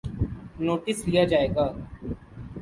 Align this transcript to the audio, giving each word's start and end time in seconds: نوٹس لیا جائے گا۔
نوٹس 0.65 0.97
لیا 1.09 1.23
جائے 1.31 1.47
گا۔ 1.55 1.65